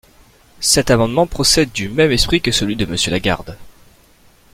Cet 0.61 0.89
amendement 0.89 1.27
procède 1.27 1.71
du 1.71 1.87
même 1.87 2.11
esprit 2.11 2.41
que 2.41 2.51
celui 2.51 2.75
de 2.75 2.87
Monsieur 2.87 3.11
Lagarde. 3.11 3.55